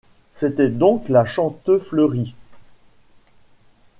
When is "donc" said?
0.71-1.09